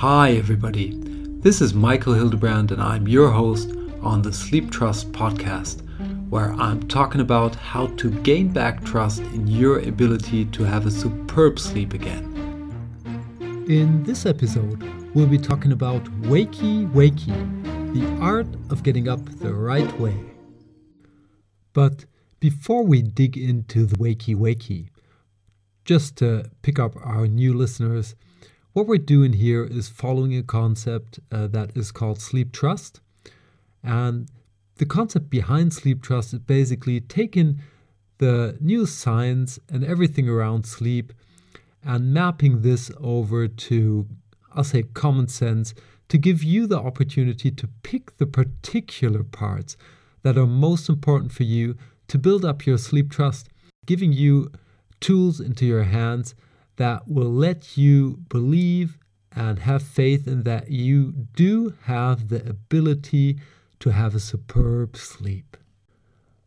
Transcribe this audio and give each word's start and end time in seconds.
Hi, 0.00 0.30
everybody. 0.30 0.94
This 1.42 1.60
is 1.60 1.74
Michael 1.74 2.14
Hildebrand, 2.14 2.72
and 2.72 2.80
I'm 2.80 3.06
your 3.06 3.30
host 3.30 3.72
on 4.00 4.22
the 4.22 4.32
Sleep 4.32 4.70
Trust 4.70 5.12
podcast, 5.12 5.82
where 6.30 6.54
I'm 6.54 6.88
talking 6.88 7.20
about 7.20 7.54
how 7.54 7.88
to 7.98 8.10
gain 8.22 8.48
back 8.48 8.82
trust 8.82 9.20
in 9.20 9.46
your 9.46 9.80
ability 9.80 10.46
to 10.46 10.62
have 10.62 10.86
a 10.86 10.90
superb 10.90 11.58
sleep 11.58 11.92
again. 11.92 12.24
In 13.68 14.02
this 14.04 14.24
episode, 14.24 14.82
we'll 15.14 15.26
be 15.26 15.36
talking 15.36 15.70
about 15.70 16.02
Wakey 16.22 16.90
Wakey, 16.92 17.92
the 17.92 18.06
art 18.22 18.48
of 18.70 18.82
getting 18.82 19.06
up 19.06 19.22
the 19.40 19.52
right 19.52 20.00
way. 20.00 20.16
But 21.74 22.06
before 22.40 22.86
we 22.86 23.02
dig 23.02 23.36
into 23.36 23.84
the 23.84 23.96
Wakey 23.96 24.34
Wakey, 24.34 24.88
just 25.84 26.16
to 26.16 26.50
pick 26.62 26.78
up 26.78 26.96
our 27.04 27.26
new 27.26 27.52
listeners, 27.52 28.14
what 28.72 28.86
we're 28.86 28.98
doing 28.98 29.32
here 29.32 29.64
is 29.64 29.88
following 29.88 30.36
a 30.36 30.42
concept 30.42 31.18
uh, 31.32 31.46
that 31.48 31.76
is 31.76 31.90
called 31.90 32.20
sleep 32.20 32.52
trust. 32.52 33.00
And 33.82 34.28
the 34.76 34.86
concept 34.86 35.28
behind 35.28 35.72
sleep 35.72 36.02
trust 36.02 36.32
is 36.32 36.38
basically 36.40 37.00
taking 37.00 37.60
the 38.18 38.56
new 38.60 38.86
science 38.86 39.58
and 39.68 39.84
everything 39.84 40.28
around 40.28 40.66
sleep 40.66 41.12
and 41.82 42.12
mapping 42.12 42.62
this 42.62 42.90
over 43.00 43.48
to, 43.48 44.06
I'll 44.52 44.64
say, 44.64 44.82
common 44.82 45.28
sense 45.28 45.74
to 46.08 46.18
give 46.18 46.42
you 46.42 46.66
the 46.66 46.78
opportunity 46.78 47.50
to 47.50 47.68
pick 47.82 48.18
the 48.18 48.26
particular 48.26 49.24
parts 49.24 49.76
that 50.22 50.36
are 50.36 50.46
most 50.46 50.88
important 50.88 51.32
for 51.32 51.44
you 51.44 51.76
to 52.08 52.18
build 52.18 52.44
up 52.44 52.66
your 52.66 52.78
sleep 52.78 53.10
trust, 53.10 53.48
giving 53.86 54.12
you 54.12 54.50
tools 55.00 55.40
into 55.40 55.64
your 55.64 55.84
hands 55.84 56.34
that 56.80 57.06
will 57.06 57.30
let 57.30 57.76
you 57.76 58.18
believe 58.30 58.96
and 59.32 59.58
have 59.58 59.82
faith 59.82 60.26
in 60.26 60.44
that 60.44 60.70
you 60.70 61.12
do 61.36 61.74
have 61.82 62.30
the 62.30 62.40
ability 62.48 63.38
to 63.78 63.90
have 63.90 64.14
a 64.14 64.18
superb 64.18 64.96
sleep. 64.96 65.58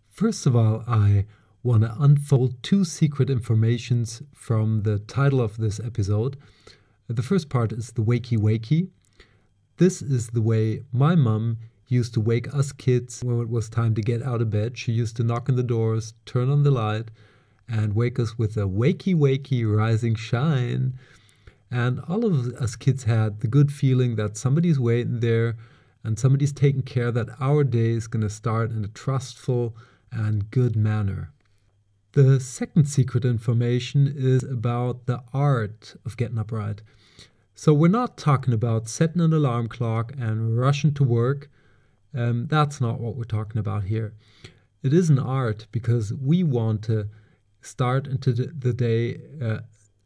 First 0.10 0.48
of 0.48 0.56
all, 0.56 0.84
I 0.88 1.26
want 1.62 1.84
to 1.84 1.96
unfold 2.00 2.64
two 2.64 2.84
secret 2.84 3.30
informations 3.30 4.24
from 4.34 4.82
the 4.82 4.98
title 4.98 5.40
of 5.40 5.58
this 5.58 5.80
episode. 5.80 6.36
The 7.08 7.22
first 7.22 7.48
part 7.48 7.72
is 7.72 7.92
the 7.92 8.02
wakey 8.02 8.40
wakey. 8.40 8.88
This 9.78 10.02
is 10.02 10.30
the 10.30 10.42
way 10.42 10.82
my 10.92 11.14
mom 11.14 11.58
used 11.88 12.16
to 12.16 12.20
wake 12.20 12.52
us 12.52 12.72
kids 12.72 13.22
when 13.24 13.40
it 13.40 13.50
was 13.50 13.70
time 13.70 13.94
to 13.94 14.02
get 14.02 14.24
out 14.24 14.42
of 14.42 14.50
bed. 14.50 14.80
She 14.80 14.94
used 14.94 15.16
to 15.18 15.24
knock 15.24 15.48
on 15.48 15.58
the 15.58 15.62
doors, 15.62 16.16
turn 16.26 16.50
on 16.50 16.64
the 16.64 16.72
light, 16.72 17.12
and 17.68 17.96
wake 17.96 18.20
us 18.20 18.38
with 18.38 18.58
a 18.58 18.68
wakey 18.68 19.16
wakey 19.16 19.64
rising 19.66 20.16
shine. 20.16 20.94
And 21.72 22.00
all 22.08 22.26
of 22.26 22.54
us 22.56 22.76
kids 22.76 23.06
had 23.06 23.40
the 23.40 23.48
good 23.48 23.72
feeling 23.72 24.16
that 24.16 24.38
somebody's 24.38 24.80
waiting 24.80 25.22
there 25.22 25.56
and 26.04 26.20
somebody's 26.20 26.52
taking 26.52 26.84
care 26.84 27.12
that 27.12 27.30
our 27.40 27.64
day 27.64 27.92
is 27.92 28.08
going 28.08 28.22
to 28.22 28.30
start 28.30 28.72
in 28.72 28.84
a 28.84 28.90
trustful 28.90 29.76
and 30.12 30.52
good 30.52 30.76
manner. 30.76 31.32
The 32.12 32.40
second 32.40 32.86
secret 32.86 33.26
information 33.26 34.14
is 34.16 34.44
about 34.44 35.08
the 35.08 35.24
art 35.34 35.96
of 36.06 36.16
getting 36.18 36.38
up 36.38 36.52
right. 36.52 36.80
So, 37.56 37.74
we're 37.74 37.88
not 37.88 38.18
talking 38.18 38.54
about 38.54 38.88
setting 38.88 39.22
an 39.22 39.34
alarm 39.34 39.68
clock 39.68 40.14
and 40.18 40.58
rushing 40.58 40.94
to 40.96 41.04
work. 41.04 41.50
Um, 42.16 42.48
that's 42.48 42.82
not 42.82 43.00
what 43.00 43.16
we're 43.16 43.24
talking 43.24 43.58
about 43.58 43.86
here. 43.86 44.14
It 44.84 44.94
is 44.94 45.10
an 45.10 45.18
art 45.18 45.68
because 45.72 46.14
we 46.14 46.44
want 46.44 46.84
to 46.84 47.08
start 47.64 48.08
into 48.08 48.34
the 48.34 48.74
day 48.74 49.22
uh, 49.42 49.60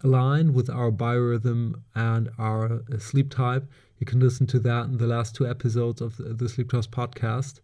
aligned 0.03 0.53
with 0.53 0.69
our 0.69 0.91
biorhythm 0.91 1.73
and 1.95 2.30
our 2.38 2.81
uh, 2.94 2.97
sleep 2.99 3.30
type. 3.30 3.69
You 3.99 4.05
can 4.05 4.19
listen 4.19 4.45
to 4.47 4.59
that 4.59 4.86
in 4.86 4.97
the 4.97 5.08
last 5.08 5.36
two 5.36 5.47
episodes 5.47 6.02
of 6.02 6.17
the, 6.17 6.47
Sleep 6.47 6.69
Trust 6.69 6.92
podcast. 6.92 7.59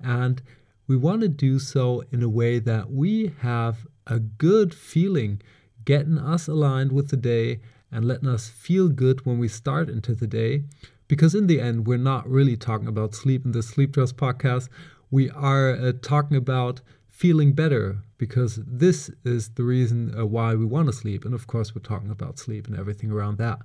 And 0.00 0.42
we 0.86 0.96
want 0.96 1.22
to 1.22 1.28
do 1.28 1.58
so 1.58 2.02
in 2.10 2.22
a 2.22 2.28
way 2.28 2.58
that 2.58 2.90
we 2.90 3.32
have 3.40 3.86
a 4.06 4.18
good 4.18 4.74
feeling 4.74 5.40
getting 5.84 6.18
us 6.18 6.48
aligned 6.48 6.92
with 6.92 7.08
the 7.08 7.16
day 7.16 7.60
and 7.92 8.04
letting 8.04 8.28
us 8.28 8.48
feel 8.48 8.88
good 8.88 9.24
when 9.24 9.38
we 9.38 9.48
start 9.48 9.88
into 9.88 10.14
the 10.14 10.26
day. 10.26 10.64
Because 11.06 11.34
in 11.34 11.46
the 11.46 11.60
end, 11.60 11.86
we're 11.86 11.98
not 11.98 12.28
really 12.28 12.56
talking 12.56 12.88
about 12.88 13.14
sleep 13.14 13.44
in 13.44 13.52
the 13.52 13.62
Sleep 13.62 13.94
Trust 13.94 14.16
podcast. 14.16 14.68
We 15.10 15.30
are 15.30 15.76
uh, 15.76 15.92
talking 16.02 16.36
about 16.36 16.80
feeling 17.14 17.52
better 17.52 17.98
because 18.18 18.58
this 18.66 19.08
is 19.24 19.50
the 19.50 19.62
reason 19.62 20.12
uh, 20.18 20.26
why 20.26 20.52
we 20.56 20.64
want 20.64 20.88
to 20.88 20.92
sleep. 20.92 21.24
And 21.24 21.32
of 21.32 21.46
course, 21.46 21.72
we're 21.72 21.80
talking 21.80 22.10
about 22.10 22.40
sleep 22.40 22.66
and 22.66 22.76
everything 22.76 23.12
around 23.12 23.38
that. 23.38 23.60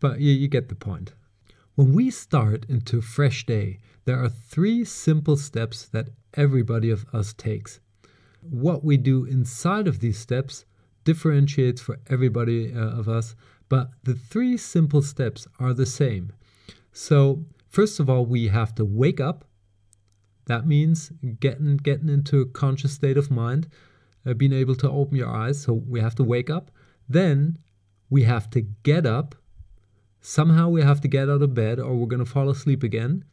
But 0.00 0.18
you, 0.20 0.32
you 0.32 0.48
get 0.48 0.68
the 0.68 0.74
point. 0.74 1.12
When 1.76 1.92
we 1.94 2.10
start 2.10 2.66
into 2.68 2.98
a 2.98 3.02
fresh 3.02 3.46
day, 3.46 3.78
there 4.04 4.20
are 4.20 4.28
three 4.28 4.84
simple 4.84 5.36
steps 5.36 5.86
that 5.90 6.08
everybody 6.34 6.90
of 6.90 7.06
us 7.12 7.32
takes. 7.32 7.78
What 8.40 8.84
we 8.84 8.96
do 8.96 9.24
inside 9.24 9.86
of 9.86 10.00
these 10.00 10.18
steps 10.18 10.64
differentiates 11.04 11.80
for 11.80 12.00
everybody 12.10 12.74
uh, 12.74 12.78
of 12.78 13.08
us, 13.08 13.36
but 13.68 13.90
the 14.02 14.14
three 14.14 14.56
simple 14.56 15.02
steps 15.02 15.46
are 15.60 15.72
the 15.72 15.86
same. 15.86 16.32
So, 16.92 17.44
first 17.68 18.00
of 18.00 18.10
all, 18.10 18.26
we 18.26 18.48
have 18.48 18.74
to 18.74 18.84
wake 18.84 19.20
up 19.20 19.44
that 20.46 20.66
means 20.66 21.12
getting 21.40 21.76
getting 21.76 22.08
into 22.08 22.40
a 22.40 22.46
conscious 22.46 22.92
state 22.92 23.16
of 23.16 23.30
mind, 23.30 23.68
uh, 24.26 24.34
being 24.34 24.52
able 24.52 24.74
to 24.76 24.90
open 24.90 25.16
your 25.16 25.28
eyes. 25.28 25.62
So 25.62 25.72
we 25.72 26.00
have 26.00 26.14
to 26.16 26.24
wake 26.24 26.50
up. 26.50 26.70
Then 27.08 27.58
we 28.10 28.24
have 28.24 28.50
to 28.50 28.60
get 28.60 29.06
up. 29.06 29.34
Somehow 30.20 30.68
we 30.68 30.82
have 30.82 31.00
to 31.00 31.08
get 31.08 31.28
out 31.28 31.42
of 31.42 31.54
bed, 31.54 31.80
or 31.80 31.94
we're 31.94 32.06
going 32.06 32.24
to 32.24 32.30
fall 32.30 32.48
asleep 32.48 32.82
again. 32.82 33.24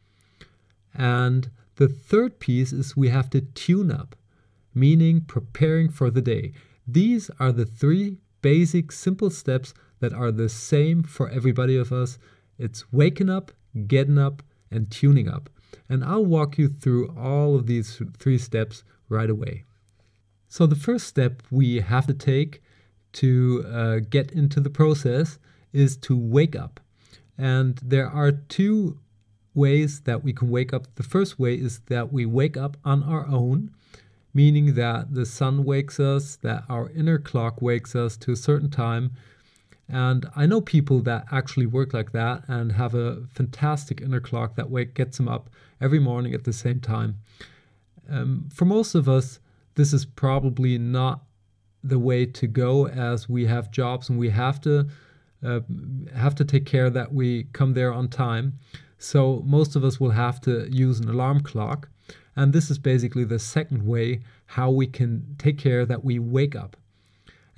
And 0.94 1.50
the 1.76 1.88
third 1.88 2.40
piece 2.40 2.74
is 2.74 2.98
we 2.98 3.10
have 3.10 3.30
to 3.32 3.42
tune 3.42 3.92
up, 3.92 4.16
meaning 4.74 5.22
preparing 5.22 5.90
for 5.90 6.10
the 6.10 6.22
day. 6.22 6.54
These 6.88 7.30
are 7.40 7.52
the 7.52 7.66
three 7.66 8.18
basic, 8.42 8.92
simple 8.92 9.30
steps 9.30 9.74
that 10.00 10.14
are 10.14 10.32
the 10.32 10.50
same 10.50 11.04
for 11.04 11.30
everybody 11.30 11.78
of 11.78 11.92
us. 11.92 12.18
It's 12.58 12.92
waking 12.92 13.30
up, 13.30 13.52
getting 13.88 14.18
up, 14.18 14.42
and 14.72 14.90
tuning 14.90 15.28
up 15.28 15.50
and 15.88 16.04
I'll 16.04 16.26
walk 16.26 16.58
you 16.58 16.68
through 16.68 17.10
all 17.18 17.56
of 17.56 17.68
these 17.68 18.02
three 18.18 18.38
steps 18.38 18.84
right 19.08 19.30
away. 19.30 19.66
So, 20.48 20.66
the 20.66 20.76
first 20.76 21.08
step 21.08 21.44
we 21.52 21.80
have 21.80 22.08
to 22.08 22.14
take 22.14 22.62
to 23.14 23.66
uh, 23.68 24.00
get 24.10 24.32
into 24.32 24.60
the 24.60 24.70
process 24.70 25.40
is 25.74 25.98
to 25.98 26.18
wake 26.18 26.56
up. 26.56 26.80
And 27.38 27.80
there 27.84 28.10
are 28.10 28.32
two 28.32 29.00
ways 29.54 30.02
that 30.02 30.24
we 30.24 30.34
can 30.34 30.50
wake 30.50 30.74
up. 30.74 30.88
The 30.96 31.04
first 31.04 31.40
way 31.40 31.56
is 31.56 31.80
that 31.88 32.12
we 32.12 32.26
wake 32.26 32.58
up 32.58 32.78
on 32.84 33.04
our 33.04 33.28
own, 33.28 33.72
meaning 34.34 34.76
that 34.76 35.14
the 35.14 35.26
sun 35.26 35.64
wakes 35.64 36.00
us, 36.00 36.36
that 36.38 36.64
our 36.70 36.90
inner 36.92 37.18
clock 37.18 37.62
wakes 37.62 37.96
us 37.96 38.18
to 38.18 38.32
a 38.32 38.36
certain 38.36 38.70
time, 38.70 39.12
and 39.90 40.30
I 40.36 40.46
know 40.46 40.62
people 40.62 41.00
that 41.02 41.26
actually 41.32 41.66
work 41.66 41.94
like 41.94 42.12
that 42.12 42.44
and 42.48 42.74
have 42.74 42.94
a 42.94 43.26
fantastic 43.28 44.02
inner 44.02 44.20
clock 44.20 44.56
that 44.56 44.70
wake 44.70 44.94
gets 44.94 45.18
them 45.18 45.28
up 45.28 45.50
every 45.82 46.00
morning 46.00 46.34
at 46.34 46.44
the 46.44 46.54
same 46.54 46.80
time. 46.80 47.18
Um, 48.10 48.50
for 48.54 48.66
most 48.66 48.94
of 48.94 49.10
us, 49.10 49.40
this 49.76 49.92
is 49.92 50.06
probably 50.06 50.78
not 50.78 51.22
the 51.84 51.98
way 51.98 52.26
to 52.26 52.46
go 52.48 52.88
as 52.88 53.28
we 53.28 53.46
have 53.46 53.72
jobs 53.72 54.10
and 54.10 54.20
we 54.20 54.30
have 54.30 54.62
to 54.62 54.88
uh, 55.44 55.62
have 56.14 56.36
to 56.36 56.44
take 56.44 56.66
care 56.66 56.90
that 56.90 57.14
we 57.14 57.46
come 57.54 57.74
there 57.74 57.94
on 57.94 58.10
time. 58.10 58.54
So 58.98 59.42
most 59.46 59.76
of 59.76 59.84
us 59.86 60.00
will 60.00 60.12
have 60.12 60.42
to 60.42 60.68
use 60.70 61.00
an 61.00 61.10
alarm 61.10 61.42
clock. 61.42 61.88
And 62.36 62.52
this 62.52 62.70
is 62.70 62.78
basically 62.78 63.24
the 63.24 63.40
second 63.40 63.86
way 63.86 64.22
how 64.46 64.70
we 64.70 64.86
can 64.86 65.36
take 65.38 65.58
care 65.58 65.86
that 65.86 66.04
we 66.04 66.20
wake 66.20 66.56
up. 66.56 66.76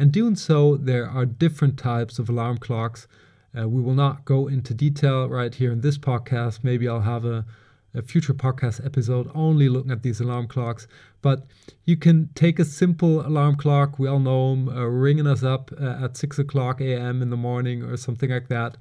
And 0.02 0.12
doing 0.12 0.36
so, 0.36 0.78
there 0.78 1.08
are 1.08 1.28
different 1.28 1.78
types 1.78 2.18
of 2.18 2.28
alarm 2.28 2.58
clocks. 2.58 3.08
Uh, 3.56 3.70
we 3.70 3.84
will 3.84 3.94
not 3.94 4.26
go 4.26 4.48
into 4.48 4.74
detail 4.74 5.30
right 5.30 5.53
here 5.53 5.72
in 5.72 5.82
this 5.82 6.00
podcast. 6.00 6.64
Maybe 6.64 6.88
I'll 6.88 7.02
have 7.02 7.24
a, 7.24 7.46
a 7.94 8.02
future 8.02 8.34
podcast 8.34 8.84
episode 8.84 9.30
only 9.36 9.70
looking 9.70 9.92
at 9.92 10.02
these 10.02 10.20
alarm 10.20 10.48
clocks. 10.48 10.88
But 11.22 11.46
you 11.86 11.98
can 11.98 12.30
take 12.34 12.58
a 12.58 12.66
simple 12.66 13.22
alarm 13.22 13.58
clock. 13.58 14.00
We 14.00 14.08
all 14.08 14.18
know 14.18 14.56
them, 14.56 14.70
uh, 14.70 14.86
ringing 14.86 15.28
us 15.28 15.44
up 15.44 15.70
uh, 15.80 16.04
at 16.04 16.18
6 16.18 16.40
o'clock 16.40 16.82
a.m. 16.82 17.22
in 17.22 17.30
the 17.30 17.38
morning 17.38 17.84
or 17.84 17.96
something 17.96 18.32
like 18.32 18.47
that. 18.47 18.78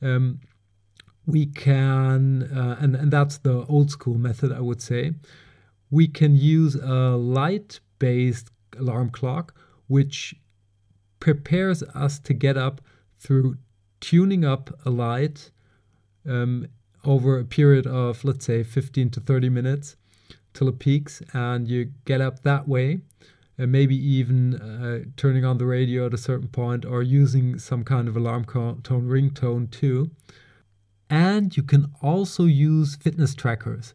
Um, 0.00 0.40
we 1.26 1.44
can, 1.44 2.44
uh, 2.44 2.78
and, 2.80 2.96
and 2.96 3.12
that's 3.12 3.36
the 3.36 3.66
old 3.66 3.90
school 3.90 4.16
method, 4.16 4.52
I 4.52 4.60
would 4.60 4.80
say. 4.80 5.12
We 5.90 6.08
can 6.08 6.34
use 6.34 6.76
a 6.76 7.14
light 7.14 7.80
based 7.98 8.48
alarm 8.78 9.10
clock 9.10 9.54
which 9.90 10.36
prepares 11.18 11.82
us 11.82 12.20
to 12.20 12.32
get 12.32 12.56
up 12.56 12.80
through 13.18 13.56
tuning 14.00 14.44
up 14.44 14.70
a 14.86 14.90
light 14.90 15.50
um, 16.26 16.68
over 17.04 17.38
a 17.38 17.44
period 17.44 17.88
of, 17.88 18.24
let's 18.24 18.46
say, 18.46 18.62
15 18.62 19.10
to 19.10 19.20
30 19.20 19.48
minutes 19.48 19.96
till 20.54 20.68
it 20.68 20.78
peaks, 20.78 21.22
and 21.32 21.66
you 21.66 21.90
get 22.04 22.20
up 22.20 22.44
that 22.44 22.68
way. 22.68 23.00
And 23.58 23.72
maybe 23.72 23.96
even 23.96 24.54
uh, 24.54 25.10
turning 25.16 25.44
on 25.44 25.58
the 25.58 25.66
radio 25.66 26.06
at 26.06 26.14
a 26.14 26.18
certain 26.18 26.48
point 26.48 26.86
or 26.86 27.02
using 27.02 27.58
some 27.58 27.84
kind 27.84 28.06
of 28.08 28.16
alarm 28.16 28.44
tone 28.44 29.08
ringtone 29.08 29.70
too. 29.70 30.10
And 31.10 31.54
you 31.54 31.64
can 31.64 31.92
also 32.00 32.44
use 32.44 32.94
fitness 32.94 33.34
trackers. 33.34 33.92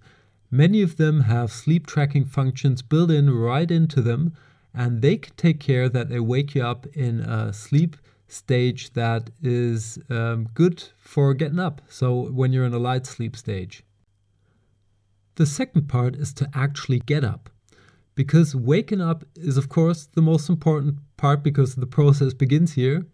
Many 0.51 0.81
of 0.81 0.97
them 0.97 1.21
have 1.21 1.51
sleep 1.51 1.87
tracking 1.87 2.25
functions 2.25 2.81
built 2.81 3.09
in 3.09 3.33
right 3.33 3.71
into 3.71 4.01
them, 4.01 4.35
and 4.75 5.01
they 5.01 5.17
can 5.17 5.33
take 5.35 5.59
care 5.59 5.87
that 5.89 6.09
they 6.09 6.19
wake 6.19 6.53
you 6.55 6.63
up 6.63 6.85
in 6.87 7.21
a 7.21 7.53
sleep 7.53 7.95
stage 8.27 8.93
that 8.93 9.29
is 9.41 9.99
um, 10.09 10.49
good 10.53 10.83
for 10.97 11.33
getting 11.33 11.59
up. 11.59 11.81
So 11.89 12.31
when 12.31 12.51
you're 12.51 12.65
in 12.65 12.73
a 12.73 12.79
light 12.79 13.05
sleep 13.05 13.35
stage. 13.35 13.83
The 15.35 15.45
second 15.45 15.87
part 15.87 16.15
is 16.15 16.33
to 16.35 16.49
actually 16.53 16.99
get 16.99 17.23
up. 17.23 17.49
Because 18.15 18.55
waking 18.55 19.01
up 19.01 19.25
is, 19.35 19.57
of 19.57 19.67
course, 19.67 20.07
the 20.13 20.21
most 20.21 20.49
important 20.49 20.99
part 21.17 21.43
because 21.43 21.75
the 21.75 21.85
process 21.85 22.33
begins 22.33 22.73
here. 22.73 23.05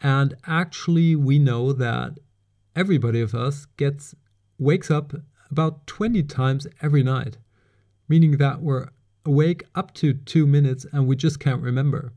And 0.00 0.34
actually, 0.46 1.16
we 1.16 1.38
know 1.38 1.72
that 1.72 2.18
everybody 2.76 3.20
of 3.20 3.34
us 3.34 3.66
gets 3.76 4.14
wakes 4.58 4.90
up 4.90 5.12
about 5.50 5.86
20 5.86 6.22
times 6.24 6.66
every 6.80 7.02
night, 7.02 7.38
meaning 8.08 8.38
that 8.38 8.60
we're 8.60 8.88
awake 9.24 9.64
up 9.74 9.94
to 9.94 10.14
two 10.14 10.46
minutes 10.46 10.86
and 10.92 11.06
we 11.06 11.16
just 11.16 11.40
can't 11.40 11.62
remember. 11.62 12.12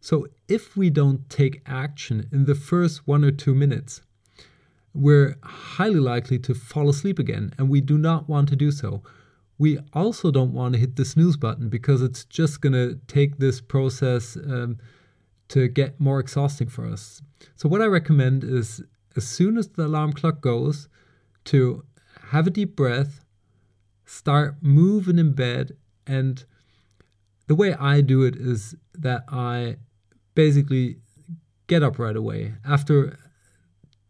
So 0.00 0.26
if 0.48 0.76
we 0.76 0.90
don't 0.90 1.28
take 1.30 1.62
action 1.66 2.28
in 2.32 2.44
the 2.44 2.54
first 2.54 3.06
one 3.06 3.24
or 3.24 3.30
two 3.30 3.54
minutes, 3.54 4.02
we're 4.94 5.36
highly 5.42 6.00
likely 6.00 6.38
to 6.40 6.54
fall 6.54 6.88
asleep 6.88 7.18
again, 7.18 7.54
and 7.56 7.70
we 7.70 7.80
do 7.80 7.96
not 7.96 8.28
want 8.28 8.48
to 8.50 8.56
do 8.56 8.70
so. 8.70 9.02
We 9.58 9.78
also 9.92 10.30
don't 10.30 10.52
want 10.52 10.74
to 10.74 10.80
hit 10.80 10.96
the 10.96 11.04
snooze 11.04 11.36
button 11.36 11.68
because 11.68 12.02
it's 12.02 12.24
just 12.24 12.60
going 12.60 12.72
to 12.74 12.98
take 13.06 13.38
this 13.38 13.60
process 13.60 14.36
um, 14.36 14.78
to 15.48 15.68
get 15.68 16.00
more 16.00 16.20
exhausting 16.20 16.68
for 16.68 16.84
us. 16.86 17.22
So, 17.56 17.68
what 17.68 17.80
I 17.80 17.86
recommend 17.86 18.44
is 18.44 18.82
as 19.16 19.26
soon 19.26 19.56
as 19.56 19.68
the 19.68 19.86
alarm 19.86 20.12
clock 20.12 20.40
goes, 20.40 20.88
to 21.44 21.84
have 22.30 22.46
a 22.46 22.50
deep 22.50 22.76
breath, 22.76 23.24
start 24.04 24.56
moving 24.60 25.18
in 25.18 25.32
bed, 25.32 25.76
and 26.06 26.44
the 27.46 27.54
way 27.54 27.74
I 27.74 28.00
do 28.00 28.22
it 28.22 28.36
is 28.36 28.74
that 28.94 29.24
I 29.28 29.76
basically 30.34 30.96
get 31.66 31.82
up 31.82 31.98
right 31.98 32.16
away. 32.16 32.54
After 32.64 33.18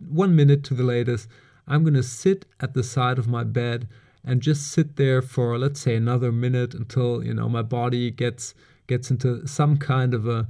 one 0.07 0.35
minute 0.37 0.65
to 0.65 0.75
the 0.75 0.83
latest, 0.83 1.29
I'm 1.67 1.83
going 1.83 1.95
to 1.95 2.03
sit 2.03 2.45
at 2.61 2.75
the 2.75 2.83
side 2.83 3.19
of 3.19 3.29
my 3.29 3.45
bed 3.45 3.89
and 4.25 4.41
just 4.41 4.71
sit 4.71 4.97
there 4.97 5.23
for 5.23 5.59
let's 5.59 5.81
say 5.81 5.97
another 5.97 6.31
minute 6.31 6.75
until 6.75 7.25
you 7.25 7.35
know 7.35 7.49
my 7.49 7.63
body 7.63 8.11
gets 8.11 8.55
gets 8.87 9.11
into 9.11 9.47
some 9.47 9.77
kind 9.77 10.15
of 10.15 10.27
a, 10.27 10.47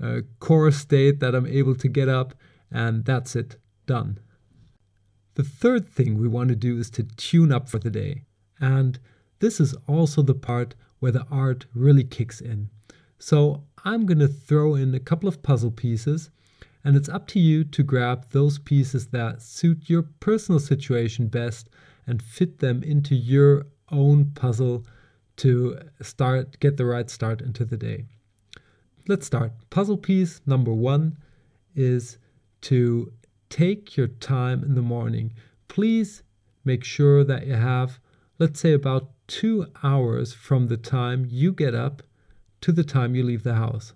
a 0.00 0.22
core 0.40 0.70
state 0.70 1.20
that 1.20 1.34
I'm 1.34 1.46
able 1.46 1.74
to 1.76 1.88
get 1.88 2.08
up 2.08 2.34
and 2.70 3.04
that's 3.04 3.36
it 3.36 3.56
done. 3.86 4.18
The 5.34 5.42
third 5.42 5.88
thing 5.88 6.18
we 6.18 6.28
want 6.28 6.48
to 6.50 6.56
do 6.56 6.78
is 6.78 6.90
to 6.90 7.02
tune 7.02 7.52
up 7.52 7.68
for 7.68 7.78
the 7.78 7.90
day. 7.90 8.24
And 8.60 8.98
this 9.44 9.60
is 9.60 9.74
also 9.86 10.22
the 10.22 10.34
part 10.34 10.74
where 11.00 11.12
the 11.12 11.26
art 11.30 11.66
really 11.74 12.02
kicks 12.02 12.40
in. 12.40 12.70
So 13.18 13.64
I'm 13.84 14.06
going 14.06 14.20
to 14.20 14.26
throw 14.26 14.74
in 14.74 14.94
a 14.94 14.98
couple 14.98 15.28
of 15.28 15.42
puzzle 15.42 15.70
pieces, 15.70 16.30
and 16.82 16.96
it's 16.96 17.10
up 17.10 17.26
to 17.28 17.38
you 17.38 17.62
to 17.64 17.82
grab 17.82 18.30
those 18.30 18.58
pieces 18.58 19.08
that 19.08 19.42
suit 19.42 19.90
your 19.90 20.00
personal 20.20 20.58
situation 20.58 21.26
best 21.26 21.68
and 22.06 22.22
fit 22.22 22.60
them 22.60 22.82
into 22.82 23.14
your 23.14 23.66
own 23.92 24.32
puzzle 24.34 24.86
to 25.36 25.78
start 26.00 26.58
get 26.60 26.78
the 26.78 26.86
right 26.86 27.10
start 27.10 27.42
into 27.42 27.66
the 27.66 27.76
day. 27.76 28.06
Let's 29.08 29.26
start. 29.26 29.52
Puzzle 29.68 29.98
piece 29.98 30.40
number 30.46 30.72
1 30.72 31.18
is 31.74 32.16
to 32.62 33.12
take 33.50 33.94
your 33.94 34.08
time 34.08 34.64
in 34.64 34.74
the 34.74 34.80
morning. 34.80 35.34
Please 35.68 36.22
make 36.64 36.82
sure 36.82 37.24
that 37.24 37.46
you 37.46 37.52
have 37.52 38.00
let's 38.38 38.60
say 38.60 38.72
about 38.72 39.10
2 39.26 39.66
hours 39.82 40.32
from 40.32 40.66
the 40.66 40.76
time 40.76 41.26
you 41.28 41.52
get 41.52 41.74
up 41.74 42.02
to 42.60 42.72
the 42.72 42.84
time 42.84 43.14
you 43.14 43.22
leave 43.22 43.42
the 43.42 43.54
house. 43.54 43.92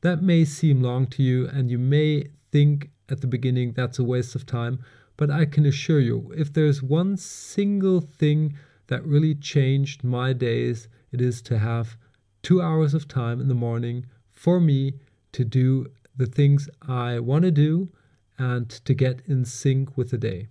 That 0.00 0.22
may 0.22 0.44
seem 0.44 0.82
long 0.82 1.06
to 1.08 1.22
you, 1.22 1.48
and 1.48 1.70
you 1.70 1.78
may 1.78 2.26
think 2.52 2.90
at 3.08 3.20
the 3.20 3.26
beginning 3.26 3.72
that's 3.72 3.98
a 3.98 4.04
waste 4.04 4.34
of 4.34 4.46
time, 4.46 4.78
but 5.16 5.30
I 5.30 5.44
can 5.44 5.64
assure 5.66 6.00
you, 6.00 6.32
if 6.36 6.52
there's 6.52 6.82
one 6.82 7.16
single 7.16 8.00
thing 8.00 8.56
that 8.88 9.06
really 9.06 9.34
changed 9.34 10.04
my 10.04 10.32
days, 10.32 10.88
it 11.12 11.20
is 11.20 11.40
to 11.42 11.58
have 11.58 11.96
two 12.42 12.60
hours 12.60 12.94
of 12.94 13.08
time 13.08 13.40
in 13.40 13.48
the 13.48 13.54
morning 13.54 14.06
for 14.30 14.60
me 14.60 14.94
to 15.32 15.44
do 15.44 15.86
the 16.16 16.26
things 16.26 16.68
I 16.86 17.18
want 17.20 17.44
to 17.44 17.50
do 17.50 17.88
and 18.38 18.68
to 18.68 18.94
get 18.94 19.20
in 19.26 19.44
sync 19.44 19.96
with 19.96 20.10
the 20.10 20.18
day. 20.18 20.48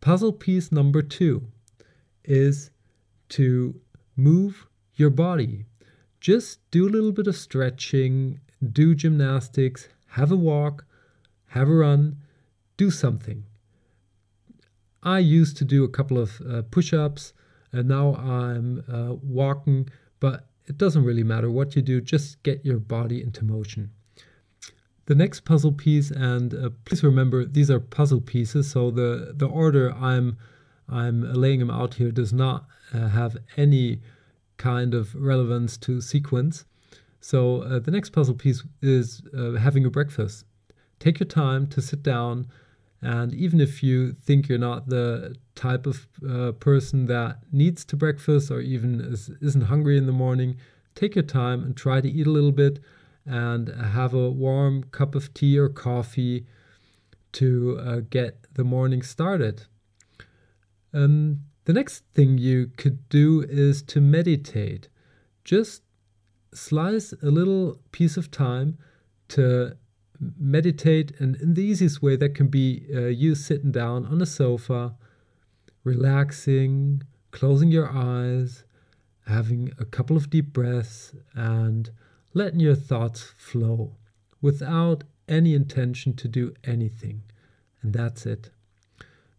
Puzzle 0.00 0.32
piece 0.32 0.70
number 0.70 1.02
two 1.02 1.48
is 2.24 2.70
to 3.32 3.80
move 4.16 4.66
your 4.94 5.10
body. 5.10 5.64
Just 6.20 6.58
do 6.70 6.86
a 6.86 6.90
little 6.90 7.12
bit 7.12 7.26
of 7.26 7.36
stretching, 7.36 8.40
do 8.72 8.94
gymnastics, 8.94 9.88
have 10.08 10.30
a 10.30 10.36
walk, 10.36 10.84
have 11.48 11.68
a 11.68 11.74
run, 11.74 12.18
do 12.76 12.90
something. 12.90 13.44
I 15.02 15.18
used 15.18 15.56
to 15.56 15.64
do 15.64 15.82
a 15.82 15.88
couple 15.88 16.18
of 16.18 16.40
uh, 16.48 16.62
push 16.70 16.92
ups, 16.92 17.32
and 17.72 17.88
now 17.88 18.14
I'm 18.14 18.84
uh, 18.88 19.14
walking, 19.22 19.88
but 20.20 20.46
it 20.66 20.78
doesn't 20.78 21.04
really 21.04 21.24
matter 21.24 21.50
what 21.50 21.74
you 21.74 21.82
do, 21.82 22.00
just 22.00 22.42
get 22.42 22.64
your 22.64 22.78
body 22.78 23.20
into 23.22 23.44
motion. 23.44 23.90
The 25.06 25.16
next 25.16 25.44
puzzle 25.44 25.72
piece, 25.72 26.12
and 26.12 26.54
uh, 26.54 26.70
please 26.84 27.02
remember 27.02 27.44
these 27.44 27.70
are 27.70 27.80
puzzle 27.80 28.20
pieces, 28.20 28.70
so 28.70 28.90
the, 28.90 29.32
the 29.34 29.46
order 29.46 29.92
I'm 29.92 30.36
I'm 30.92 31.32
laying 31.32 31.60
them 31.60 31.70
out 31.70 31.94
here 31.94 32.10
does 32.10 32.32
not 32.32 32.66
uh, 32.92 33.08
have 33.08 33.36
any 33.56 34.00
kind 34.56 34.94
of 34.94 35.14
relevance 35.14 35.76
to 35.78 36.00
sequence. 36.00 36.64
So 37.20 37.62
uh, 37.62 37.78
the 37.78 37.90
next 37.90 38.10
puzzle 38.10 38.34
piece 38.34 38.62
is 38.80 39.22
uh, 39.36 39.52
having 39.52 39.84
a 39.84 39.90
breakfast. 39.90 40.44
Take 40.98 41.20
your 41.20 41.28
time 41.28 41.66
to 41.68 41.80
sit 41.80 42.02
down, 42.02 42.48
and 43.00 43.32
even 43.34 43.60
if 43.60 43.82
you 43.82 44.12
think 44.12 44.48
you're 44.48 44.58
not 44.58 44.88
the 44.88 45.34
type 45.54 45.86
of 45.86 46.06
uh, 46.28 46.52
person 46.52 47.06
that 47.06 47.38
needs 47.52 47.84
to 47.86 47.96
breakfast 47.96 48.50
or 48.50 48.60
even 48.60 49.00
is, 49.00 49.30
isn't 49.40 49.62
hungry 49.62 49.98
in 49.98 50.06
the 50.06 50.12
morning, 50.12 50.56
take 50.94 51.14
your 51.14 51.24
time 51.24 51.64
and 51.64 51.76
try 51.76 52.00
to 52.00 52.08
eat 52.08 52.26
a 52.26 52.30
little 52.30 52.52
bit 52.52 52.78
and 53.24 53.68
have 53.68 54.14
a 54.14 54.30
warm 54.30 54.84
cup 54.84 55.14
of 55.14 55.32
tea 55.34 55.58
or 55.58 55.68
coffee 55.68 56.46
to 57.32 57.78
uh, 57.80 58.00
get 58.10 58.46
the 58.54 58.64
morning 58.64 59.02
started. 59.02 59.64
Um, 60.94 61.40
the 61.64 61.72
next 61.72 62.04
thing 62.14 62.38
you 62.38 62.70
could 62.76 63.08
do 63.08 63.44
is 63.48 63.82
to 63.84 64.00
meditate. 64.00 64.88
Just 65.44 65.82
slice 66.52 67.12
a 67.22 67.30
little 67.30 67.78
piece 67.92 68.16
of 68.16 68.30
time 68.30 68.78
to 69.28 69.76
meditate, 70.38 71.12
and 71.18 71.36
in 71.36 71.54
the 71.54 71.62
easiest 71.62 72.02
way, 72.02 72.16
that 72.16 72.34
can 72.34 72.48
be 72.48 72.86
uh, 72.94 73.06
you 73.06 73.34
sitting 73.34 73.72
down 73.72 74.06
on 74.06 74.20
a 74.20 74.26
sofa, 74.26 74.94
relaxing, 75.84 77.02
closing 77.30 77.70
your 77.70 77.90
eyes, 77.90 78.64
having 79.26 79.72
a 79.78 79.84
couple 79.84 80.16
of 80.16 80.30
deep 80.30 80.52
breaths, 80.52 81.14
and 81.34 81.90
letting 82.34 82.60
your 82.60 82.74
thoughts 82.74 83.22
flow 83.22 83.96
without 84.40 85.04
any 85.28 85.54
intention 85.54 86.14
to 86.14 86.28
do 86.28 86.52
anything. 86.64 87.22
And 87.80 87.92
that's 87.92 88.26
it. 88.26 88.50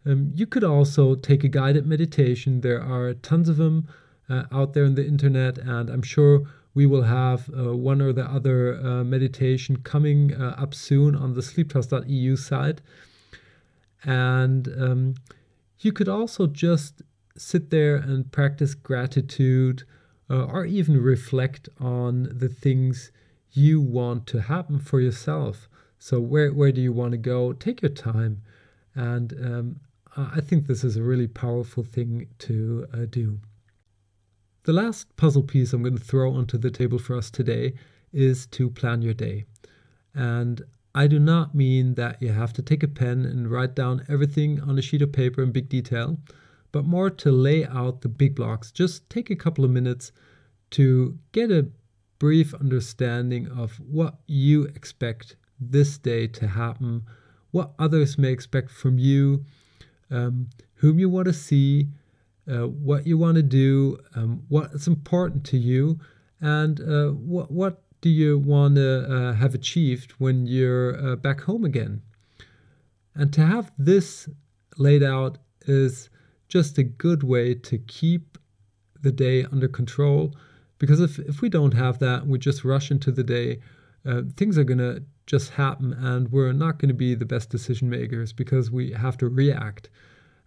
Um, 0.06 0.32
you 0.34 0.46
could 0.46 0.64
also 0.64 1.14
take 1.14 1.44
a 1.44 1.48
guided 1.48 1.86
meditation. 1.86 2.60
There 2.60 2.82
are 2.82 3.14
tons 3.14 3.48
of 3.48 3.56
them 3.56 3.88
uh, 4.28 4.44
out 4.52 4.74
there 4.74 4.84
on 4.84 4.94
the 4.94 5.06
internet, 5.06 5.58
and 5.58 5.88
I'm 5.88 6.02
sure 6.02 6.46
we 6.74 6.86
will 6.86 7.02
have 7.02 7.48
uh, 7.56 7.76
one 7.76 8.02
or 8.02 8.12
the 8.12 8.24
other 8.24 8.76
uh, 8.76 9.04
meditation 9.04 9.76
coming 9.78 10.34
uh, 10.34 10.56
up 10.58 10.74
soon 10.74 11.14
on 11.14 11.34
the 11.34 11.40
sleeptrust.eu 11.40 12.36
site. 12.36 12.80
And 14.02 14.68
um, 14.78 15.14
you 15.78 15.92
could 15.92 16.08
also 16.08 16.46
just 16.46 17.02
sit 17.36 17.70
there 17.70 17.96
and 17.96 18.30
practice 18.30 18.74
gratitude 18.74 19.84
uh, 20.28 20.44
or 20.44 20.64
even 20.64 21.00
reflect 21.00 21.68
on 21.80 22.28
the 22.30 22.48
things 22.48 23.10
you 23.52 23.80
want 23.80 24.26
to 24.26 24.42
happen 24.42 24.78
for 24.78 25.00
yourself. 25.00 25.68
So, 25.98 26.20
where, 26.20 26.52
where 26.52 26.72
do 26.72 26.80
you 26.80 26.92
want 26.92 27.12
to 27.12 27.18
go? 27.18 27.52
Take 27.52 27.80
your 27.80 27.90
time 27.90 28.42
and 28.94 29.32
um, 29.32 29.80
I 30.16 30.40
think 30.40 30.66
this 30.66 30.84
is 30.84 30.96
a 30.96 31.02
really 31.02 31.26
powerful 31.26 31.82
thing 31.82 32.28
to 32.40 32.86
uh, 32.92 33.06
do. 33.10 33.40
The 34.62 34.72
last 34.72 35.14
puzzle 35.16 35.42
piece 35.42 35.72
I'm 35.72 35.82
going 35.82 35.98
to 35.98 36.04
throw 36.04 36.32
onto 36.32 36.56
the 36.56 36.70
table 36.70 36.98
for 36.98 37.16
us 37.16 37.30
today 37.30 37.74
is 38.12 38.46
to 38.46 38.70
plan 38.70 39.02
your 39.02 39.14
day. 39.14 39.44
And 40.14 40.62
I 40.94 41.08
do 41.08 41.18
not 41.18 41.54
mean 41.54 41.94
that 41.94 42.22
you 42.22 42.30
have 42.30 42.52
to 42.54 42.62
take 42.62 42.84
a 42.84 42.88
pen 42.88 43.24
and 43.24 43.50
write 43.50 43.74
down 43.74 44.06
everything 44.08 44.60
on 44.60 44.78
a 44.78 44.82
sheet 44.82 45.02
of 45.02 45.12
paper 45.12 45.42
in 45.42 45.50
big 45.50 45.68
detail, 45.68 46.18
but 46.70 46.84
more 46.84 47.10
to 47.10 47.32
lay 47.32 47.66
out 47.66 48.02
the 48.02 48.08
big 48.08 48.36
blocks. 48.36 48.70
Just 48.70 49.10
take 49.10 49.30
a 49.30 49.36
couple 49.36 49.64
of 49.64 49.72
minutes 49.72 50.12
to 50.70 51.18
get 51.32 51.50
a 51.50 51.68
brief 52.20 52.54
understanding 52.54 53.48
of 53.48 53.80
what 53.80 54.20
you 54.26 54.64
expect 54.64 55.36
this 55.58 55.98
day 55.98 56.28
to 56.28 56.46
happen, 56.46 57.02
what 57.50 57.72
others 57.78 58.16
may 58.16 58.30
expect 58.30 58.70
from 58.70 58.98
you, 58.98 59.44
um, 60.10 60.48
whom 60.74 60.98
you 60.98 61.08
want 61.08 61.26
to 61.26 61.32
see, 61.32 61.88
uh, 62.50 62.66
what 62.66 63.06
you 63.06 63.16
want 63.18 63.36
to 63.36 63.42
do, 63.42 63.98
um, 64.14 64.42
what's 64.48 64.86
important 64.86 65.44
to 65.44 65.58
you, 65.58 65.98
and 66.40 66.80
uh, 66.80 67.08
what, 67.10 67.50
what 67.50 67.84
do 68.04 68.10
you 68.10 68.38
want 68.38 68.74
to 68.74 69.10
uh, 69.10 69.32
have 69.32 69.54
achieved 69.54 70.12
when 70.18 70.46
you're 70.46 70.94
uh, 71.02 71.16
back 71.16 71.40
home 71.40 71.64
again. 71.64 72.02
And 73.14 73.32
to 73.32 73.46
have 73.46 73.72
this 73.78 74.28
laid 74.76 75.02
out 75.02 75.38
is 75.66 76.10
just 76.48 76.76
a 76.76 76.82
good 76.82 77.22
way 77.22 77.54
to 77.54 77.78
keep 77.78 78.36
the 79.00 79.10
day 79.10 79.44
under 79.44 79.68
control. 79.68 80.34
Because 80.76 81.00
if, 81.00 81.18
if 81.20 81.40
we 81.40 81.48
don't 81.48 81.72
have 81.72 81.98
that, 82.00 82.26
we 82.26 82.38
just 82.38 82.62
rush 82.62 82.90
into 82.90 83.10
the 83.10 83.24
day, 83.24 83.60
uh, 84.04 84.20
things 84.36 84.58
are 84.58 84.64
to 84.64 85.02
just 85.26 85.50
happen 85.50 85.92
and 85.92 86.30
we're 86.30 86.52
not 86.52 86.78
going 86.78 86.88
to 86.88 86.94
be 86.94 87.14
the 87.14 87.24
best 87.24 87.50
decision 87.50 87.88
makers 87.88 88.32
because 88.32 88.70
we 88.70 88.92
have 88.92 89.16
to 89.18 89.28
react. 89.28 89.88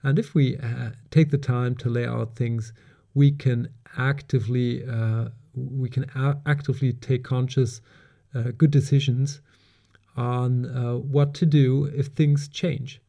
And 0.03 0.19
if 0.19 0.36
we 0.36 0.57
uh, 0.57 0.91
take 1.10 1.31
the 1.31 1.38
time 1.38 1.75
to 1.77 1.89
lay 1.89 2.05
out 2.05 2.36
things, 2.36 2.74
we 3.13 3.31
can 3.31 3.69
actively 3.98 4.86
uh, 4.88 5.29
we 5.55 5.89
can 5.89 6.05
a- 6.15 6.38
actively 6.46 6.93
take 6.93 7.24
conscious 7.24 7.81
uh, 8.36 8.51
good 8.57 8.69
decisions 8.69 9.41
on 10.15 10.65
uh, 10.65 10.96
what 10.98 11.34
to 11.36 11.46
do 11.46 11.86
if 11.86 12.07
things 12.07 12.48
change. 12.48 13.01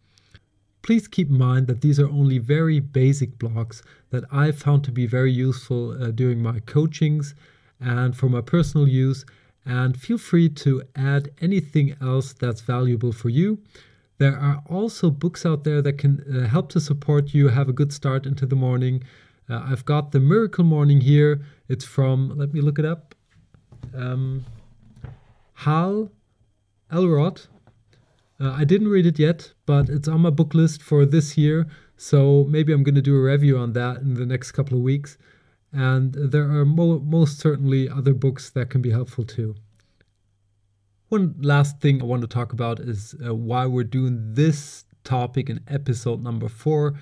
Please 0.83 1.09
keep 1.09 1.29
in 1.29 1.37
mind 1.37 1.67
that 1.67 1.83
these 1.83 2.01
are 2.01 2.09
only 2.09 2.39
very 2.39 2.81
basic 2.81 3.39
blocks 3.39 3.83
that 4.11 4.25
I 4.33 4.53
found 4.53 4.85
to 4.85 4.93
be 4.93 5.07
very 5.07 5.33
useful 5.33 6.03
uh, 6.03 6.11
during 6.11 6.43
my 6.43 6.61
coachings 6.61 7.35
and 7.81 8.17
for 8.17 8.29
my 8.29 8.41
personal 8.41 8.89
use. 8.89 9.27
And 9.69 10.01
feel 10.01 10.17
free 10.17 10.49
to 10.65 10.83
add 10.97 11.29
anything 11.43 11.95
else 12.01 12.33
that's 12.33 12.63
valuable 12.63 13.13
for 13.13 13.29
you. 13.29 13.59
There 14.17 14.35
are 14.35 14.63
also 14.67 15.11
books 15.11 15.45
out 15.45 15.65
there 15.65 15.83
that 15.83 15.99
can 15.99 16.25
uh, 16.25 16.49
help 16.49 16.71
to 16.71 16.81
support 16.81 17.35
you 17.35 17.49
have 17.49 17.69
a 17.69 17.75
good 17.75 17.93
start 17.93 18.25
into 18.25 18.47
the 18.47 18.57
morning. 18.57 19.05
Uh, 19.49 19.61
I've 19.71 19.85
got 19.85 20.13
the 20.13 20.21
Miracle 20.21 20.65
Morning 20.65 21.03
here. 21.03 21.43
It's 21.69 21.85
from, 21.85 22.37
let 22.39 22.55
me 22.55 22.63
look 22.63 22.79
it 22.79 22.87
up, 22.87 23.15
um, 23.95 24.47
Hal 25.53 26.11
Elrod. 26.91 27.43
Uh, 28.41 28.53
I 28.53 28.65
didn't 28.65 28.89
read 28.89 29.05
it 29.05 29.19
yet, 29.19 29.53
but 29.67 29.91
it's 29.91 30.09
on 30.09 30.23
my 30.23 30.31
book 30.31 30.55
list 30.55 30.83
for 30.83 31.05
this 31.05 31.37
year. 31.37 31.67
So 31.99 32.47
maybe 32.49 32.73
I'm 32.73 32.85
going 32.85 32.95
to 32.95 33.03
do 33.03 33.17
a 33.17 33.23
review 33.23 33.59
on 33.59 33.75
that 33.75 33.99
in 33.99 34.15
the 34.15 34.25
next 34.25 34.53
couple 34.53 34.79
of 34.79 34.83
weeks. 34.83 35.19
And 35.73 36.15
there 36.15 36.51
are 36.51 36.65
mo- 36.65 37.01
most 37.01 37.39
certainly 37.39 37.89
other 37.89 38.15
books 38.15 38.51
that 38.51 38.71
can 38.71 38.81
be 38.81 38.91
helpful 38.91 39.25
too. 39.25 39.55
One 41.09 41.35
last 41.41 41.81
thing 41.81 42.03
I 42.03 42.05
want 42.05 42.23
to 42.23 42.29
talk 42.29 42.53
about 42.53 42.81
is 42.81 43.15
uh, 43.25 43.35
why 43.35 43.67
we're 43.67 43.85
doing 43.85 44.35
this 44.35 44.85
topic 45.05 45.49
in 45.49 45.61
episode 45.69 46.23
number 46.23 46.49
four. 46.49 46.95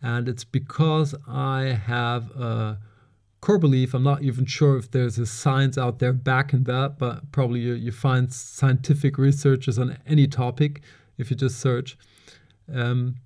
And 0.00 0.28
it's 0.28 0.44
because 0.44 1.14
I 1.28 1.78
have 1.86 2.30
a 2.32 2.78
core 3.40 3.58
belief. 3.58 3.94
I'm 3.94 4.02
not 4.02 4.22
even 4.22 4.46
sure 4.46 4.76
if 4.76 4.90
there's 4.90 5.18
a 5.18 5.26
science 5.26 5.78
out 5.78 5.98
there 5.98 6.12
backing 6.12 6.64
that, 6.64 6.98
but 6.98 7.30
probably 7.30 7.60
you, 7.60 7.74
you 7.74 7.92
find 7.92 8.32
scientific 8.32 9.18
researchers 9.18 9.78
on 9.78 9.98
any 10.06 10.26
topic 10.26 10.80
if 11.18 11.30
you 11.30 11.36
just 11.36 11.60
search. 11.60 11.96
Um, 12.72 13.16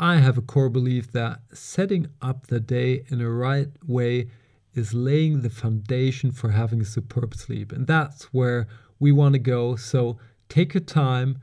I 0.00 0.16
have 0.16 0.36
a 0.36 0.42
core 0.42 0.68
belief 0.68 1.12
that 1.12 1.42
setting 1.52 2.08
up 2.20 2.48
the 2.48 2.58
day 2.58 3.04
in 3.08 3.20
a 3.20 3.30
right 3.30 3.68
way 3.86 4.30
is 4.74 4.94
laying 4.94 5.42
the 5.42 5.50
foundation 5.50 6.32
for 6.32 6.50
having 6.50 6.80
a 6.80 6.84
superb 6.84 7.34
sleep. 7.34 7.70
And 7.70 7.86
that's 7.86 8.24
where 8.32 8.66
we 8.98 9.12
want 9.12 9.34
to 9.34 9.38
go. 9.38 9.76
So 9.76 10.18
take 10.48 10.74
your 10.74 10.80
time, 10.80 11.38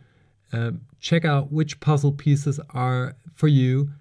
um, 0.52 0.82
check 1.00 1.24
out 1.24 1.52
which 1.52 1.80
puzzle 1.80 2.12
pieces 2.12 2.60
are 2.72 3.16
for 3.34 3.48
you, 3.48 3.92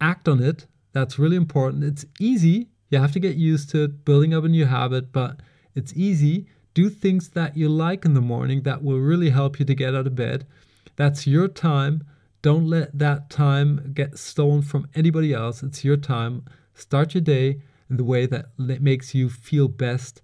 act 0.00 0.28
on 0.28 0.42
it. 0.42 0.66
That's 0.92 1.18
really 1.18 1.36
important. 1.36 1.84
It's 1.84 2.06
easy 2.18 2.68
you 2.90 2.98
have 2.98 3.12
to 3.12 3.20
get 3.20 3.36
used 3.36 3.70
to 3.70 3.84
it, 3.84 4.04
building 4.04 4.32
up 4.32 4.44
a 4.44 4.48
new 4.48 4.66
habit, 4.66 5.12
but 5.12 5.40
it's 5.74 5.92
easy. 5.94 6.46
Do 6.74 6.88
things 6.88 7.30
that 7.30 7.56
you 7.56 7.68
like 7.68 8.04
in 8.04 8.14
the 8.14 8.20
morning 8.20 8.62
that 8.62 8.82
will 8.82 9.00
really 9.00 9.30
help 9.30 9.58
you 9.58 9.64
to 9.64 9.74
get 9.74 9.94
out 9.94 10.06
of 10.06 10.14
bed. 10.14 10.46
That's 10.94 11.26
your 11.26 11.48
time. 11.48 12.04
Don't 12.46 12.70
let 12.70 12.96
that 12.96 13.28
time 13.28 13.90
get 13.92 14.16
stolen 14.16 14.62
from 14.62 14.86
anybody 14.94 15.34
else. 15.34 15.64
It's 15.64 15.84
your 15.84 15.96
time. 15.96 16.44
Start 16.74 17.12
your 17.12 17.22
day 17.22 17.60
in 17.90 17.96
the 17.96 18.04
way 18.04 18.24
that 18.24 18.56
makes 18.56 19.16
you 19.16 19.28
feel 19.28 19.66
best, 19.66 20.22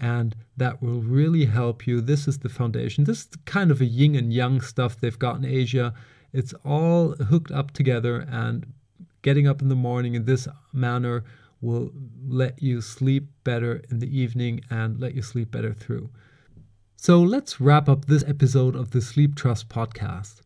and 0.00 0.34
that 0.56 0.80
will 0.80 1.02
really 1.02 1.44
help 1.44 1.86
you. 1.86 2.00
This 2.00 2.26
is 2.26 2.38
the 2.38 2.48
foundation. 2.48 3.04
This 3.04 3.18
is 3.18 3.28
kind 3.44 3.70
of 3.70 3.82
a 3.82 3.84
yin 3.84 4.14
and 4.14 4.32
yang 4.32 4.62
stuff 4.62 4.98
they've 4.98 5.18
got 5.18 5.36
in 5.36 5.44
Asia. 5.44 5.92
It's 6.32 6.54
all 6.64 7.10
hooked 7.16 7.50
up 7.50 7.72
together, 7.72 8.26
and 8.30 8.72
getting 9.20 9.46
up 9.46 9.60
in 9.60 9.68
the 9.68 9.74
morning 9.74 10.14
in 10.14 10.24
this 10.24 10.48
manner 10.72 11.24
will 11.60 11.92
let 12.26 12.62
you 12.62 12.80
sleep 12.80 13.26
better 13.44 13.82
in 13.90 13.98
the 13.98 14.18
evening 14.18 14.62
and 14.70 14.98
let 14.98 15.14
you 15.14 15.20
sleep 15.20 15.50
better 15.50 15.74
through. 15.74 16.08
So 16.96 17.20
let's 17.20 17.60
wrap 17.60 17.86
up 17.86 18.06
this 18.06 18.24
episode 18.26 18.74
of 18.74 18.92
the 18.92 19.02
Sleep 19.02 19.36
Trust 19.36 19.68
podcast. 19.68 20.40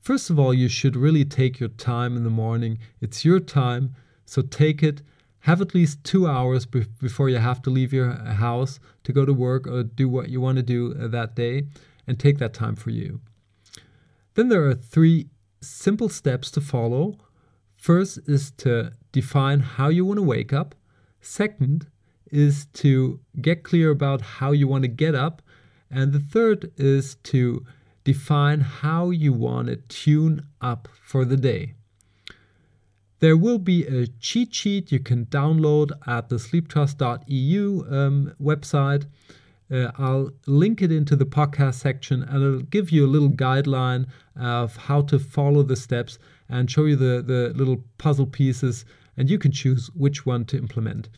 First 0.00 0.30
of 0.30 0.38
all, 0.38 0.54
you 0.54 0.68
should 0.68 0.96
really 0.96 1.24
take 1.24 1.60
your 1.60 1.68
time 1.68 2.16
in 2.16 2.24
the 2.24 2.30
morning. 2.30 2.78
It's 3.00 3.24
your 3.24 3.40
time, 3.40 3.94
so 4.24 4.42
take 4.42 4.82
it. 4.82 5.02
Have 5.40 5.60
at 5.60 5.74
least 5.74 6.02
two 6.04 6.26
hours 6.26 6.66
be- 6.66 6.86
before 7.00 7.28
you 7.28 7.38
have 7.38 7.62
to 7.62 7.70
leave 7.70 7.92
your 7.92 8.12
house 8.12 8.80
to 9.04 9.12
go 9.12 9.24
to 9.24 9.32
work 9.32 9.66
or 9.66 9.82
do 9.82 10.08
what 10.08 10.28
you 10.28 10.40
want 10.40 10.56
to 10.56 10.62
do 10.62 10.94
uh, 10.98 11.08
that 11.08 11.36
day, 11.36 11.66
and 12.06 12.18
take 12.18 12.38
that 12.38 12.54
time 12.54 12.76
for 12.76 12.90
you. 12.90 13.20
Then 14.34 14.48
there 14.48 14.64
are 14.66 14.74
three 14.74 15.28
simple 15.60 16.08
steps 16.08 16.50
to 16.52 16.60
follow. 16.60 17.18
First 17.76 18.18
is 18.26 18.50
to 18.58 18.92
define 19.12 19.60
how 19.60 19.88
you 19.88 20.04
want 20.04 20.18
to 20.18 20.22
wake 20.22 20.52
up. 20.52 20.74
Second 21.20 21.86
is 22.30 22.66
to 22.74 23.20
get 23.40 23.62
clear 23.62 23.90
about 23.90 24.20
how 24.20 24.52
you 24.52 24.68
want 24.68 24.82
to 24.82 24.88
get 24.88 25.14
up. 25.14 25.42
And 25.90 26.12
the 26.12 26.20
third 26.20 26.70
is 26.76 27.16
to 27.24 27.64
define 28.08 28.60
how 28.60 29.10
you 29.10 29.34
want 29.34 29.68
to 29.68 29.76
tune 29.76 30.46
up 30.62 30.88
for 31.10 31.26
the 31.26 31.36
day. 31.36 31.74
There 33.20 33.36
will 33.36 33.58
be 33.58 33.84
a 33.84 34.06
cheat 34.06 34.54
sheet 34.54 34.90
you 34.90 35.00
can 35.00 35.26
download 35.26 35.90
at 36.06 36.30
the 36.30 36.36
sleeptrust.eu 36.36 37.84
um, 37.90 38.32
website. 38.40 39.04
Uh, 39.70 39.90
I'll 39.98 40.30
link 40.46 40.80
it 40.80 40.90
into 40.90 41.16
the 41.16 41.26
podcast 41.26 41.74
section 41.74 42.22
and 42.22 42.36
it'll 42.42 42.70
give 42.76 42.90
you 42.90 43.04
a 43.04 43.12
little 43.14 43.28
guideline 43.28 44.06
of 44.34 44.76
how 44.76 45.02
to 45.02 45.18
follow 45.18 45.62
the 45.62 45.76
steps 45.76 46.18
and 46.48 46.70
show 46.70 46.86
you 46.86 46.96
the, 46.96 47.20
the 47.20 47.52
little 47.54 47.84
puzzle 47.98 48.26
pieces 48.26 48.86
and 49.18 49.28
you 49.28 49.38
can 49.38 49.52
choose 49.52 49.90
which 49.94 50.24
one 50.24 50.46
to 50.46 50.56
implement. 50.56 51.10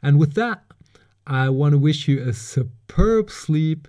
And 0.00 0.20
with 0.20 0.34
that, 0.34 0.62
I 1.26 1.48
want 1.48 1.72
to 1.72 1.78
wish 1.78 2.06
you 2.06 2.22
a 2.22 2.32
superb 2.32 3.28
sleep. 3.28 3.88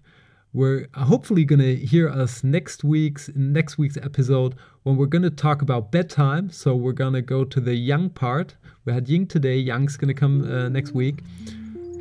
We're 0.51 0.87
hopefully 0.95 1.45
going 1.45 1.59
to 1.59 1.75
hear 1.75 2.09
us 2.09 2.43
next 2.43 2.83
week's 2.83 3.29
next 3.35 3.77
week's 3.77 3.97
episode 3.97 4.55
when 4.81 4.97
we're 4.97 5.05
going 5.05 5.21
to 5.21 5.29
talk 5.29 5.61
about 5.61 5.91
bedtime. 5.91 6.49
So 6.49 6.75
we're 6.75 6.91
going 6.91 7.13
to 7.13 7.21
go 7.21 7.43
to 7.43 7.59
the 7.59 7.75
yang 7.75 8.09
part. 8.09 8.55
We 8.83 8.93
had 8.93 9.07
Ying 9.07 9.27
today. 9.27 9.57
Yang's 9.57 9.95
going 9.95 10.07
to 10.07 10.13
come 10.15 10.51
uh, 10.51 10.67
next 10.69 10.91
week. 10.91 11.21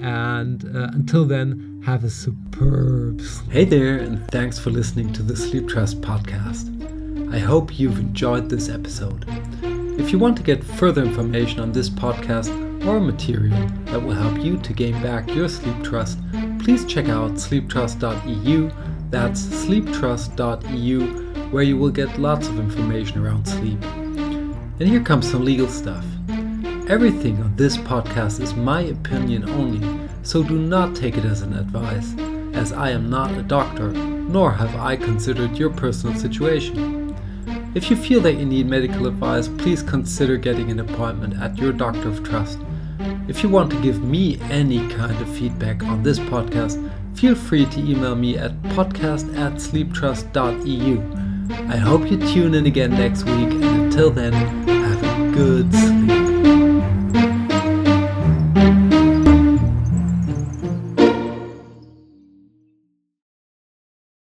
And 0.00 0.64
uh, 0.74 0.88
until 0.92 1.26
then, 1.26 1.82
have 1.84 2.04
a 2.04 2.10
superb 2.10 3.20
sleep. 3.20 3.52
Hey 3.52 3.64
there, 3.66 3.98
and 3.98 4.26
thanks 4.30 4.58
for 4.58 4.70
listening 4.70 5.12
to 5.12 5.22
the 5.22 5.36
Sleep 5.36 5.68
Trust 5.68 6.00
podcast. 6.00 6.74
I 7.34 7.38
hope 7.38 7.78
you've 7.78 7.98
enjoyed 7.98 8.48
this 8.48 8.70
episode. 8.70 9.26
If 9.98 10.10
you 10.10 10.18
want 10.18 10.36
to 10.38 10.42
get 10.42 10.64
further 10.64 11.02
information 11.02 11.60
on 11.60 11.72
this 11.72 11.90
podcast 11.90 12.48
or 12.86 13.00
material 13.00 13.68
that 13.86 14.00
will 14.00 14.14
help 14.14 14.42
you 14.42 14.56
to 14.56 14.72
gain 14.72 15.02
back 15.02 15.28
your 15.34 15.48
sleep 15.48 15.82
trust, 15.82 16.18
please 16.58 16.84
check 16.84 17.08
out 17.08 17.32
sleeptrust.eu. 17.32 18.70
That's 19.10 19.40
sleeptrust.eu, 19.40 21.06
where 21.50 21.62
you 21.62 21.76
will 21.76 21.90
get 21.90 22.18
lots 22.18 22.48
of 22.48 22.58
information 22.58 23.24
around 23.24 23.46
sleep. 23.46 23.82
And 24.80 24.88
here 24.88 25.02
comes 25.02 25.30
some 25.30 25.44
legal 25.44 25.68
stuff. 25.68 26.04
Everything 26.88 27.40
on 27.42 27.56
this 27.56 27.76
podcast 27.76 28.40
is 28.40 28.54
my 28.54 28.80
opinion 28.82 29.48
only, 29.50 30.08
so 30.22 30.42
do 30.42 30.58
not 30.58 30.94
take 30.96 31.16
it 31.16 31.24
as 31.24 31.42
an 31.42 31.54
advice, 31.54 32.14
as 32.54 32.72
I 32.72 32.90
am 32.90 33.10
not 33.10 33.36
a 33.36 33.42
doctor, 33.42 33.92
nor 33.92 34.52
have 34.52 34.74
I 34.76 34.96
considered 34.96 35.56
your 35.56 35.70
personal 35.70 36.16
situation. 36.16 37.14
If 37.74 37.90
you 37.90 37.96
feel 37.96 38.20
that 38.22 38.34
you 38.34 38.46
need 38.46 38.66
medical 38.66 39.06
advice, 39.06 39.48
please 39.48 39.82
consider 39.82 40.36
getting 40.36 40.70
an 40.70 40.80
appointment 40.80 41.34
at 41.40 41.58
your 41.58 41.72
doctor 41.72 42.08
of 42.08 42.24
trust. 42.24 42.58
If 43.28 43.42
you 43.42 43.50
want 43.50 43.70
to 43.72 43.80
give 43.82 44.02
me 44.02 44.40
any 44.50 44.88
kind 44.88 45.14
of 45.20 45.28
feedback 45.28 45.84
on 45.84 46.02
this 46.02 46.18
podcast, 46.18 46.76
feel 47.14 47.34
free 47.34 47.66
to 47.66 47.80
email 47.80 48.14
me 48.14 48.38
at 48.38 48.60
podcast 48.62 49.36
at 49.36 49.52
sleeptrust.eu. 49.54 51.02
I 51.68 51.76
hope 51.76 52.10
you 52.10 52.16
tune 52.32 52.54
in 52.54 52.64
again 52.64 52.90
next 52.92 53.24
week, 53.24 53.52
and 53.52 53.64
until 53.64 54.10
then, 54.10 54.32
have 54.32 55.02
a 55.02 55.32
good 55.32 55.72
sleep. 55.72 56.37